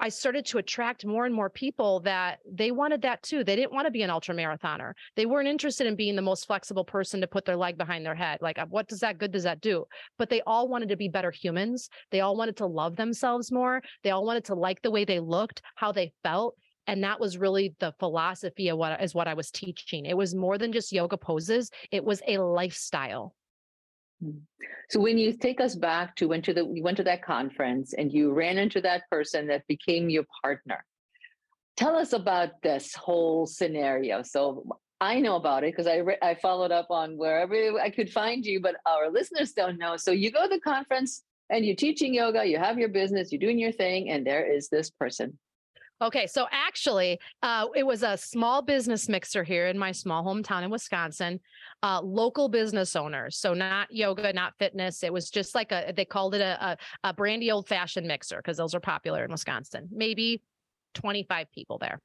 [0.00, 3.42] I started to attract more and more people that they wanted that too.
[3.42, 4.92] They didn't want to be an ultra marathoner.
[5.16, 8.14] They weren't interested in being the most flexible person to put their leg behind their
[8.14, 8.38] head.
[8.40, 9.86] Like, uh, what does that good does that do?
[10.16, 11.88] But they all wanted to be better humans.
[12.12, 13.82] They all wanted to love themselves more.
[14.04, 16.54] They all wanted to like the way they looked, how they felt.
[16.86, 20.06] And that was really the philosophy of what is what I was teaching.
[20.06, 21.70] It was more than just yoga poses.
[21.90, 23.34] It was a lifestyle.
[24.22, 24.38] Hmm.
[24.90, 27.92] So when you take us back to went to the you went to that conference
[27.92, 30.84] and you ran into that person that became your partner.
[31.76, 34.22] Tell us about this whole scenario.
[34.22, 34.66] So
[35.00, 38.44] I know about it because I re- I followed up on wherever I could find
[38.44, 39.96] you, but our listeners don't know.
[39.96, 43.38] So you go to the conference and you're teaching yoga, you have your business, you're
[43.38, 45.38] doing your thing, and there is this person.
[46.00, 50.62] Okay, so actually, uh, it was a small business mixer here in my small hometown
[50.62, 51.40] in Wisconsin.
[51.82, 55.02] Uh, local business owners, so not yoga, not fitness.
[55.02, 56.76] It was just like a they called it a, a,
[57.08, 59.88] a brandy old fashioned mixer because those are popular in Wisconsin.
[59.90, 60.40] Maybe
[60.94, 62.00] 25 people there.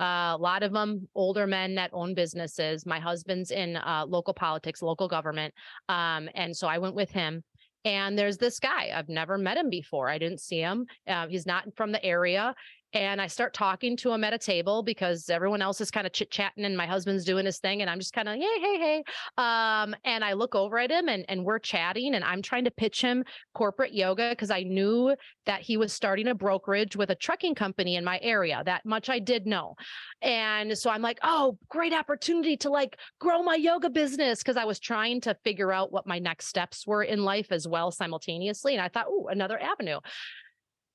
[0.00, 2.86] Uh, a lot of them older men that own businesses.
[2.86, 5.52] My husband's in uh, local politics, local government.
[5.88, 7.44] Um, and so I went with him.
[7.84, 8.92] And there's this guy.
[8.94, 10.08] I've never met him before.
[10.08, 10.86] I didn't see him.
[11.06, 12.54] Uh, he's not from the area
[12.94, 16.12] and I start talking to him at a table because everyone else is kind of
[16.12, 18.78] chit chatting and my husband's doing his thing and I'm just kind of hey hey
[18.78, 19.04] hey.
[19.36, 22.70] Um and I look over at him and and we're chatting and I'm trying to
[22.70, 25.14] pitch him corporate yoga because I knew
[25.46, 28.62] that he was starting a brokerage with a trucking company in my area.
[28.64, 29.74] That much I did know.
[30.22, 34.38] And so I'm like oh great opportunity to like grow my yoga business.
[34.38, 37.66] Because I was trying to figure out what my next steps were in life as
[37.66, 39.98] well simultaneously and I thought oh another avenue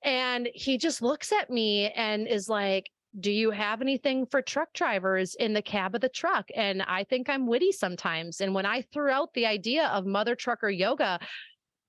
[0.03, 4.71] and he just looks at me and is like, do you have anything for truck
[4.73, 6.47] drivers in the cab of the truck?
[6.55, 8.39] And I think I'm witty sometimes.
[8.39, 11.19] And when I threw out the idea of mother trucker yoga,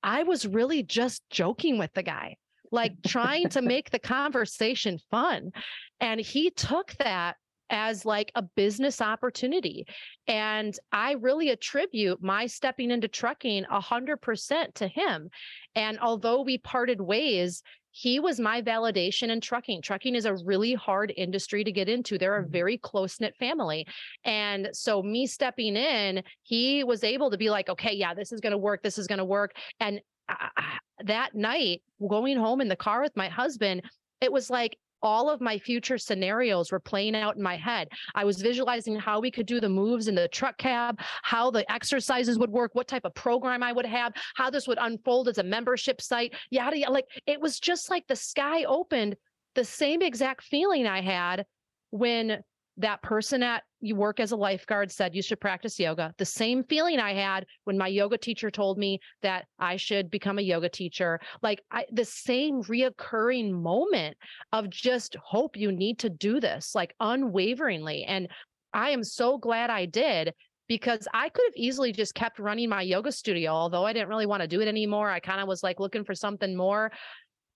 [0.02, 2.36] I was really just joking with the guy,
[2.72, 5.52] like trying to make the conversation fun.
[6.00, 7.36] And he took that
[7.70, 9.86] as like a business opportunity.
[10.26, 15.30] And I really attribute my stepping into trucking 100% to him.
[15.74, 17.62] And although we parted ways,
[17.92, 19.82] he was my validation in trucking.
[19.82, 22.18] Trucking is a really hard industry to get into.
[22.18, 22.52] They're a mm-hmm.
[22.52, 23.86] very close knit family.
[24.24, 28.40] And so, me stepping in, he was able to be like, okay, yeah, this is
[28.40, 28.82] going to work.
[28.82, 29.52] This is going to work.
[29.80, 33.82] And I, that night, going home in the car with my husband,
[34.20, 37.88] it was like all of my future scenarios were playing out in my head.
[38.14, 41.70] I was visualizing how we could do the moves in the truck cab, how the
[41.70, 45.38] exercises would work, what type of program I would have, how this would unfold as
[45.38, 46.92] a membership site, yada, yada.
[46.92, 49.16] Like it was just like the sky opened,
[49.54, 51.44] the same exact feeling I had
[51.90, 52.42] when
[52.80, 56.14] that person at you work as a lifeguard said you should practice yoga.
[56.18, 60.38] The same feeling I had when my yoga teacher told me that I should become
[60.38, 61.20] a yoga teacher.
[61.42, 64.16] Like I, the same reoccurring moment
[64.52, 68.04] of just hope you need to do this, like unwaveringly.
[68.04, 68.28] And
[68.72, 70.34] I am so glad I did
[70.68, 74.26] because I could have easily just kept running my yoga studio, although I didn't really
[74.26, 75.10] want to do it anymore.
[75.10, 76.92] I kind of was like looking for something more.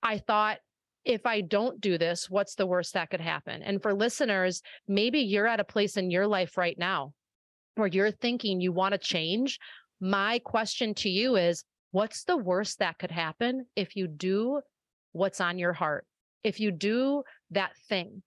[0.03, 0.59] I thought
[1.05, 3.63] if I don't do this, what's the worst that could happen?
[3.63, 7.13] And for listeners, maybe you're at a place in your life right now
[7.75, 9.59] where you're thinking you want to change.
[10.01, 14.61] My question to you is what's the worst that could happen if you do
[15.13, 16.07] what's on your heart?
[16.43, 18.23] If you do that thing,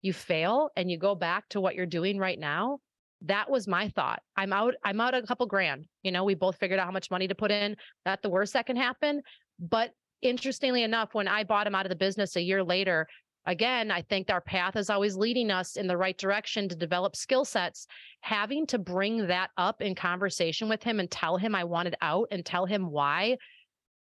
[0.00, 2.78] you fail and you go back to what you're doing right now.
[3.26, 4.20] That was my thought.
[4.36, 5.86] I'm out, I'm out a couple grand.
[6.02, 7.76] You know, we both figured out how much money to put in.
[8.04, 9.22] That the worst that can happen.
[9.60, 13.06] But interestingly enough, when I bought him out of the business a year later,
[13.46, 17.16] again, I think our path is always leading us in the right direction to develop
[17.16, 17.86] skill sets.
[18.20, 22.28] Having to bring that up in conversation with him and tell him I wanted out
[22.30, 23.36] and tell him why.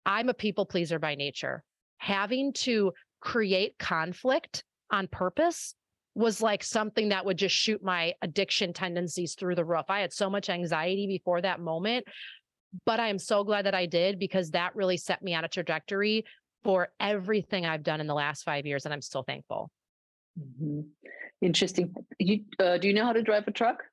[0.06, 1.64] I'm a people pleaser by nature.
[1.98, 5.76] Having to create conflict on purpose
[6.14, 9.86] was like something that would just shoot my addiction tendencies through the roof.
[9.90, 12.06] I had so much anxiety before that moment
[12.86, 15.48] but I am so glad that I did because that really set me on a
[15.48, 16.26] trajectory
[16.64, 18.86] for everything I've done in the last five years.
[18.86, 19.70] And I'm still thankful.
[20.40, 20.82] Mm-hmm.
[21.42, 21.94] Interesting.
[22.20, 23.84] You, uh, do you know how to drive a truck?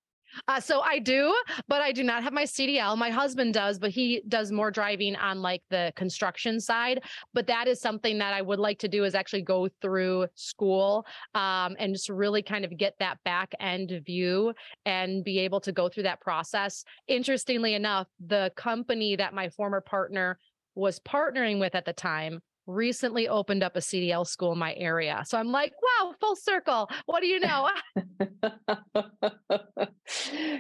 [0.49, 1.35] Uh, so I do,
[1.69, 2.97] but I do not have my CDL.
[2.97, 7.03] My husband does, but he does more driving on like the construction side.
[7.35, 11.07] But that is something that I would like to do is actually go through school
[11.35, 14.53] um, and just really kind of get that back end view
[14.85, 16.85] and be able to go through that process.
[17.09, 20.39] Interestingly enough, the company that my former partner
[20.75, 25.23] was partnering with at the time recently opened up a CDL school in my area.
[25.27, 26.89] So I'm like, wow, full circle.
[27.07, 27.69] What do you know?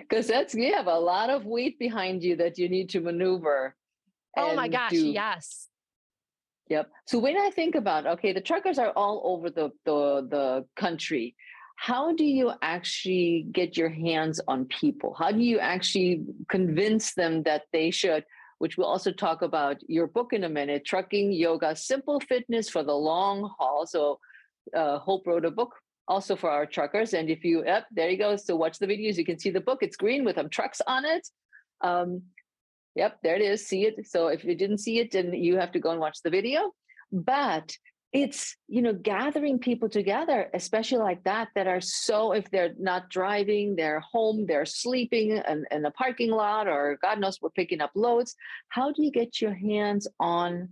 [0.00, 3.74] Because that's, you have a lot of weight behind you that you need to maneuver.
[4.36, 5.06] Oh my gosh, do.
[5.06, 5.68] yes.
[6.68, 6.90] Yep.
[7.06, 11.34] So when I think about, okay, the truckers are all over the, the, the country.
[11.76, 15.14] How do you actually get your hands on people?
[15.18, 18.24] How do you actually convince them that they should
[18.62, 22.84] which we'll also talk about your book in a minute Trucking Yoga Simple Fitness for
[22.84, 23.88] the Long Haul.
[23.88, 24.20] So,
[24.72, 25.74] uh, Hope wrote a book
[26.06, 27.12] also for our truckers.
[27.12, 28.36] And if you, yep, there you go.
[28.36, 29.16] So, watch the videos.
[29.16, 29.80] You can see the book.
[29.82, 31.26] It's green with some trucks on it.
[31.80, 32.22] Um,
[32.94, 33.66] yep, there it is.
[33.66, 34.06] See it.
[34.06, 36.70] So, if you didn't see it, then you have to go and watch the video.
[37.10, 37.76] But
[38.12, 43.08] it's you know gathering people together especially like that that are so if they're not
[43.08, 47.80] driving they're home they're sleeping in, in a parking lot or god knows we're picking
[47.80, 48.34] up loads
[48.68, 50.68] how do you get your hands on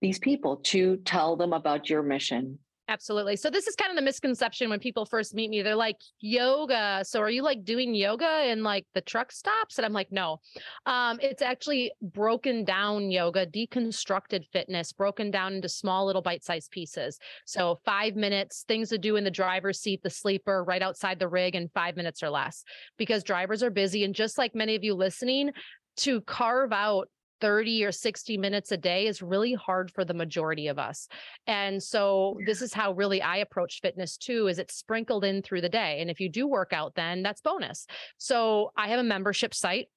[0.00, 2.58] these people to tell them about your mission
[2.90, 3.36] Absolutely.
[3.36, 5.62] So this is kind of the misconception when people first meet me.
[5.62, 7.04] They're like, yoga.
[7.04, 9.78] So are you like doing yoga in like the truck stops?
[9.78, 10.40] And I'm like, no.
[10.86, 17.20] Um, it's actually broken down yoga, deconstructed fitness, broken down into small little bite-sized pieces.
[17.46, 21.28] So five minutes, things to do in the driver's seat, the sleeper, right outside the
[21.28, 22.64] rig, in five minutes or less.
[22.98, 24.02] Because drivers are busy.
[24.02, 25.52] And just like many of you listening,
[25.98, 27.08] to carve out
[27.40, 31.08] 30 or 60 minutes a day is really hard for the majority of us.
[31.46, 35.60] And so this is how really I approach fitness too is it's sprinkled in through
[35.62, 36.00] the day.
[36.00, 37.86] And if you do work out then that's bonus.
[38.18, 39.88] So I have a membership site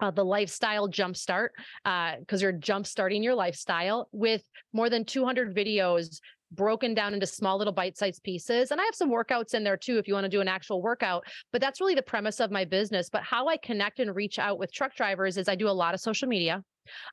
[0.00, 1.50] uh, the lifestyle jumpstart
[1.84, 4.42] because uh, you're jumpstarting your lifestyle with
[4.72, 6.18] more than 200 videos
[6.52, 8.70] broken down into small little bite-sized pieces.
[8.70, 10.82] And I have some workouts in there too if you want to do an actual
[10.82, 13.08] workout, but that's really the premise of my business.
[13.10, 15.94] But how I connect and reach out with truck drivers is I do a lot
[15.94, 16.62] of social media.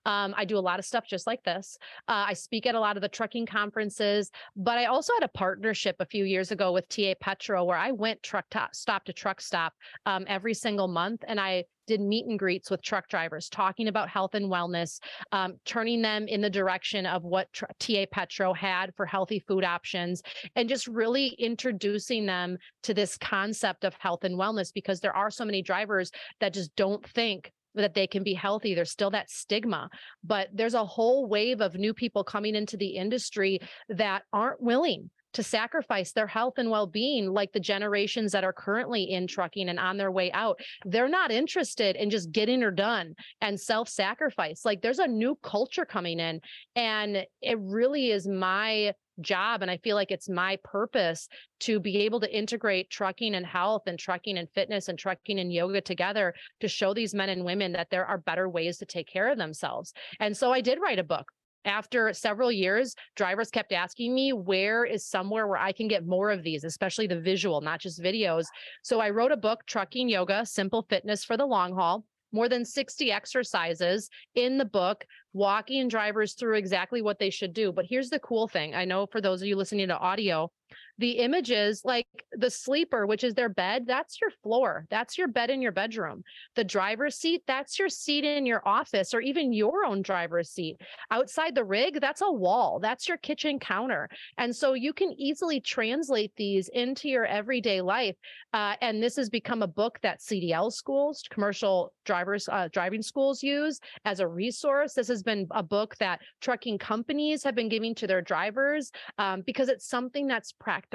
[0.05, 1.77] Um, I do a lot of stuff just like this.
[2.07, 5.37] Uh, I speak at a lot of the trucking conferences, but I also had a
[5.37, 9.13] partnership a few years ago with TA Petro where I went truck to, stop to
[9.13, 9.73] truck stop
[10.05, 14.07] um, every single month, and I did meet and greets with truck drivers, talking about
[14.07, 14.99] health and wellness,
[15.31, 19.63] um, turning them in the direction of what tr- TA Petro had for healthy food
[19.63, 20.21] options,
[20.55, 25.31] and just really introducing them to this concept of health and wellness because there are
[25.31, 28.75] so many drivers that just don't think that they can be healthy.
[28.75, 29.89] There's still that stigma,
[30.23, 33.59] but there's a whole wave of new people coming into the industry
[33.89, 39.03] that aren't willing to sacrifice their health and well-being like the generations that are currently
[39.03, 43.13] in trucking and on their way out they're not interested in just getting her done
[43.41, 44.65] and self-sacrifice.
[44.65, 46.41] Like there's a new culture coming in
[46.75, 51.27] and it really is my job and i feel like it's my purpose
[51.59, 55.51] to be able to integrate trucking and health and trucking and fitness and trucking and
[55.51, 59.09] yoga together to show these men and women that there are better ways to take
[59.09, 59.91] care of themselves.
[60.21, 61.33] And so i did write a book
[61.65, 66.31] after several years, drivers kept asking me, where is somewhere where I can get more
[66.31, 68.45] of these, especially the visual, not just videos.
[68.81, 72.65] So I wrote a book, Trucking Yoga, Simple Fitness for the Long Haul more than
[72.65, 77.71] 60 exercises in the book, walking drivers through exactly what they should do.
[77.71, 80.51] But here's the cool thing I know for those of you listening to audio,
[80.99, 85.49] the images like the sleeper which is their bed that's your floor that's your bed
[85.49, 86.23] in your bedroom.
[86.55, 90.77] The driver's seat that's your seat in your office or even your own driver's seat.
[91.09, 94.09] Outside the rig that's a wall that's your kitchen counter.
[94.37, 98.15] And so you can easily translate these into your everyday life
[98.53, 103.41] uh, and this has become a book that cdl schools commercial drivers uh, driving schools
[103.43, 104.93] use as a resource.
[104.93, 109.43] This has been a book that trucking companies have been giving to their drivers um,
[109.45, 110.88] because it's something that's practical.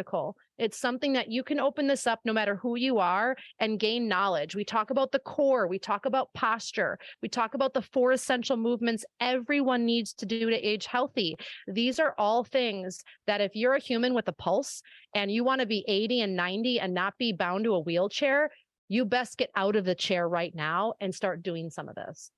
[0.59, 4.09] It's something that you can open this up no matter who you are and gain
[4.09, 4.55] knowledge.
[4.55, 8.57] We talk about the core, we talk about posture, we talk about the four essential
[8.57, 11.37] movements everyone needs to do to age healthy.
[11.67, 14.83] These are all things that if you're a human with a pulse
[15.15, 18.51] and you want to be 80 and 90 and not be bound to a wheelchair,
[18.89, 22.31] you best get out of the chair right now and start doing some of this.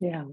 [0.00, 0.24] Yeah.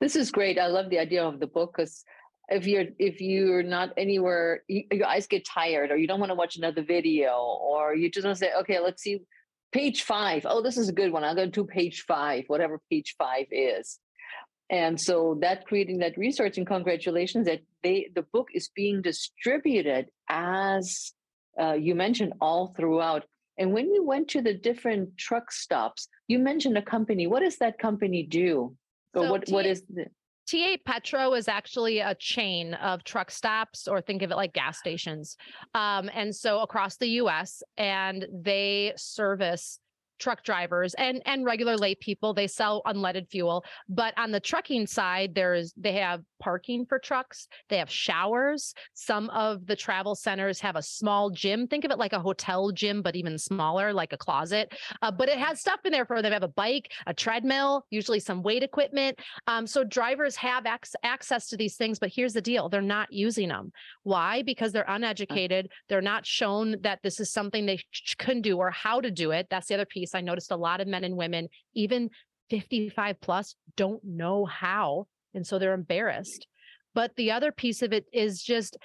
[0.00, 0.58] This is great.
[0.58, 2.04] I love the idea of the book because
[2.48, 6.30] if you're if you're not anywhere you, your eyes get tired or you don't want
[6.30, 9.20] to watch another video or you just want to say okay let's see
[9.72, 10.46] page five.
[10.48, 11.24] Oh, this is a good one.
[11.24, 13.98] I'll go to page five whatever page five is.
[14.70, 20.06] And so that creating that research and congratulations that they the book is being distributed
[20.28, 21.12] as
[21.60, 23.24] uh, you mentioned all throughout.
[23.58, 27.26] And when you went to the different truck stops you mentioned a company.
[27.26, 28.74] What does that company do?
[29.14, 30.06] So what, what is the
[30.46, 34.78] TA Petro is actually a chain of truck stops, or think of it like gas
[34.78, 35.36] stations.
[35.74, 39.80] Um, and so across the US, and they service
[40.18, 44.86] truck drivers and and regular late people they sell unleaded fuel but on the trucking
[44.86, 48.74] side there's they have parking for trucks they have showers.
[48.94, 52.70] Some of the travel centers have a small gym think of it like a hotel
[52.70, 54.72] gym but even smaller like a closet
[55.02, 56.30] uh, but it has stuff in there for them.
[56.30, 60.94] They have a bike a treadmill usually some weight equipment um, so drivers have ac-
[61.02, 63.72] access to these things but here's the deal they're not using them
[64.02, 64.42] why?
[64.42, 68.70] Because they're uneducated they're not shown that this is something they sh- can do or
[68.70, 69.46] how to do it.
[69.50, 72.10] That's the other piece piece, I noticed a lot of men and women, even
[72.50, 75.06] 55 plus, don't know how.
[75.36, 76.46] And so they're embarrassed.
[76.94, 78.76] But the other piece of it is just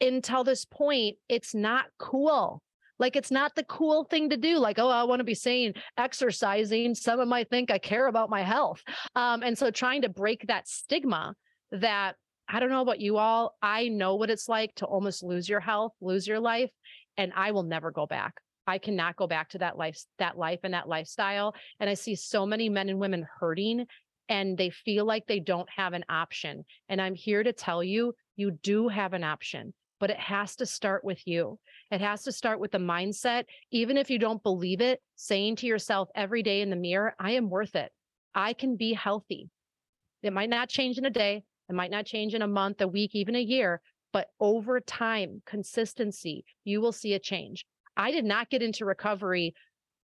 [0.00, 2.62] until this point, it's not cool.
[2.98, 4.58] Like it's not the cool thing to do.
[4.58, 6.94] Like, oh, I want to be saying exercising.
[6.94, 8.82] Someone might think I care about my health.
[9.14, 11.34] Um, and so trying to break that stigma
[11.72, 12.16] that
[12.48, 13.54] I don't know about you all.
[13.60, 16.70] I know what it's like to almost lose your health, lose your life,
[17.16, 18.34] and I will never go back.
[18.66, 21.54] I cannot go back to that life, that life and that lifestyle.
[21.78, 23.86] And I see so many men and women hurting
[24.28, 26.64] and they feel like they don't have an option.
[26.88, 29.72] And I'm here to tell you, you do have an option.
[29.98, 31.58] but it has to start with you.
[31.90, 33.44] It has to start with the mindset.
[33.70, 37.32] Even if you don't believe it, saying to yourself every day in the mirror, I
[37.32, 37.90] am worth it.
[38.34, 39.48] I can be healthy.
[40.22, 42.88] It might not change in a day, it might not change in a month, a
[42.88, 43.80] week, even a year,
[44.12, 47.64] but over time, consistency, you will see a change.
[47.96, 49.54] I did not get into recovery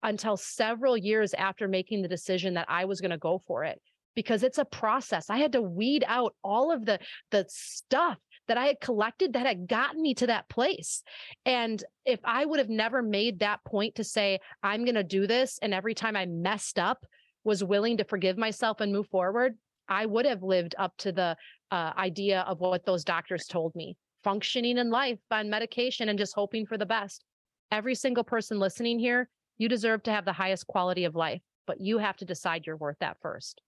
[0.03, 3.82] until several years after making the decision that I was going to go for it
[4.18, 5.30] because it's a process.
[5.30, 6.97] I had to weed out all of the
[7.30, 11.03] the stuff that I had collected that had gotten me to that place.
[11.45, 15.28] And if I would have never made that point to say I'm going to do
[15.28, 17.05] this and every time I messed up
[17.43, 19.55] was willing to forgive myself and move forward,
[19.88, 21.38] I would have lived up to the
[21.70, 26.34] uh, idea of what those doctors told me functioning in life on medication and just
[26.34, 27.24] hoping for the best.
[27.72, 31.80] Every single person listening here, you deserve to have the highest quality of life, but
[31.80, 33.61] you have to decide you're worth that first.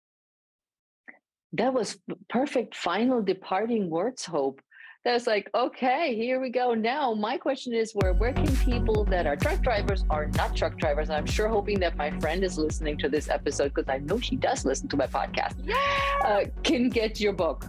[1.53, 1.97] That was
[2.29, 4.61] perfect final departing words, Hope.
[5.05, 6.73] That's like, okay, here we go.
[6.73, 10.77] Now, my question is where where can people that are truck drivers or not truck
[10.77, 11.09] drivers?
[11.09, 14.35] I'm sure hoping that my friend is listening to this episode because I know she
[14.35, 15.55] does listen to my podcast.
[15.63, 15.75] Yeah.
[16.23, 17.65] Uh, can get your book.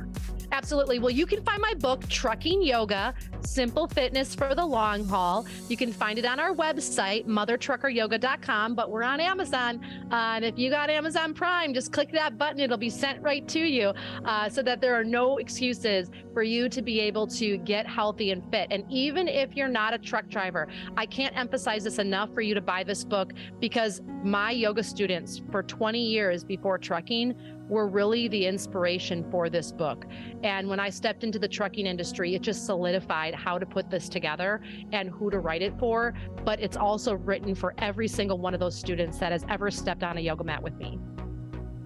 [0.53, 0.99] Absolutely.
[0.99, 5.47] Well, you can find my book, Trucking Yoga Simple Fitness for the Long Haul.
[5.69, 9.81] You can find it on our website, mothertruckeryoga.com, but we're on Amazon.
[10.11, 12.61] Uh, and if you got Amazon Prime, just click that button.
[12.61, 13.93] It'll be sent right to you
[14.25, 18.33] uh, so that there are no excuses for you to be able to get healthy
[18.33, 18.69] and fit.
[18.71, 22.55] And even if you're not a truck driver, I can't emphasize this enough for you
[22.55, 27.35] to buy this book because my yoga students for 20 years before trucking
[27.71, 30.05] were really the inspiration for this book.
[30.43, 34.09] And when I stepped into the trucking industry, it just solidified how to put this
[34.09, 34.61] together
[34.93, 36.13] and who to write it for.
[36.45, 40.03] But it's also written for every single one of those students that has ever stepped
[40.03, 40.99] on a yoga mat with me.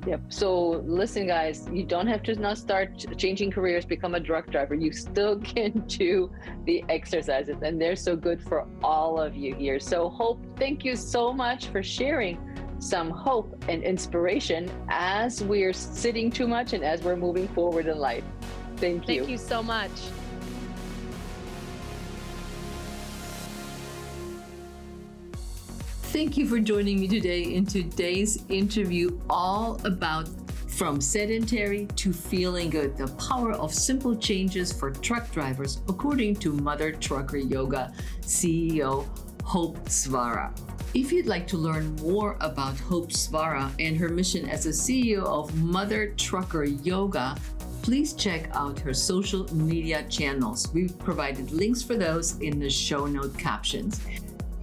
[0.06, 0.20] Yep.
[0.28, 4.74] So listen, guys, you don't have to now start changing careers, become a truck driver.
[4.74, 6.30] You still can do
[6.66, 9.80] the exercises, and they're so good for all of you here.
[9.80, 12.38] So, Hope, thank you so much for sharing
[12.84, 17.98] some hope and inspiration as we're sitting too much and as we're moving forward in
[17.98, 18.24] life.
[18.76, 19.20] Thank you.
[19.20, 19.90] Thank you so much.
[26.12, 30.28] Thank you for joining me today in today's interview, all about
[30.68, 36.52] from sedentary to feeling good, the power of simple changes for truck drivers, according to
[36.52, 39.06] Mother Trucker Yoga CEO
[39.42, 40.54] Hope Zvara.
[40.94, 45.24] If you'd like to learn more about Hope Zvara and her mission as a CEO
[45.24, 47.36] of Mother Trucker Yoga,
[47.82, 50.72] please check out her social media channels.
[50.72, 54.00] We've provided links for those in the show note captions.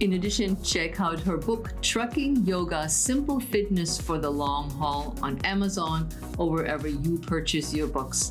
[0.00, 5.38] In addition, check out her book, Trucking Yoga Simple Fitness for the Long Haul, on
[5.44, 6.08] Amazon
[6.38, 8.30] or wherever you purchase your books.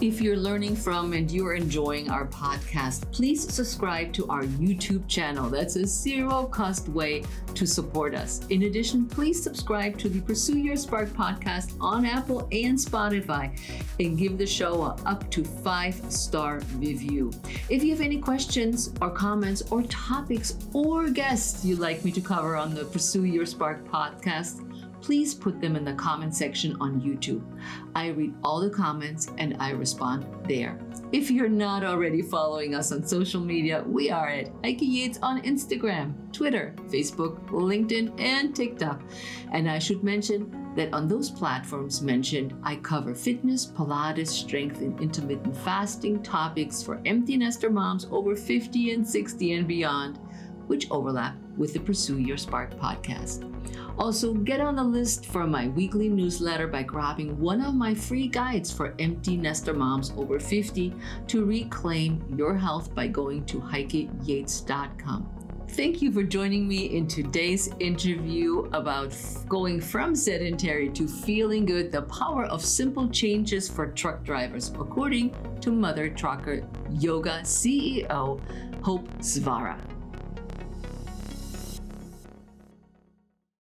[0.00, 5.50] If you're learning from and you're enjoying our podcast, please subscribe to our YouTube channel.
[5.50, 7.24] That's a zero cost way
[7.56, 8.46] to support us.
[8.48, 13.58] In addition, please subscribe to the Pursue Your Spark podcast on Apple and Spotify
[13.98, 17.32] and give the show a up to five star review.
[17.68, 22.20] If you have any questions or comments or topics or guests you'd like me to
[22.20, 24.67] cover on the Pursue Your Spark podcast,
[25.08, 27.42] please put them in the comment section on YouTube.
[27.94, 30.78] I read all the comments and I respond there.
[31.12, 35.40] If you're not already following us on social media, we are at Heike Yates on
[35.44, 39.00] Instagram, Twitter, Facebook, LinkedIn, and TikTok.
[39.50, 45.00] And I should mention that on those platforms mentioned, I cover fitness, Pilates, strength, and
[45.00, 50.18] intermittent fasting topics for empty nester moms over 50 and 60 and beyond,
[50.68, 53.44] which overlap with the Pursue Your Spark podcast.
[53.98, 58.28] Also, get on the list for my weekly newsletter by grabbing one of my free
[58.28, 60.94] guides for empty nester moms over 50
[61.26, 65.28] to reclaim your health by going to heikeyates.com.
[65.70, 69.14] Thank you for joining me in today's interview about
[69.48, 75.34] going from sedentary to feeling good, the power of simple changes for truck drivers, according
[75.60, 78.40] to Mother Trucker Yoga CEO
[78.82, 79.78] Hope Zvara.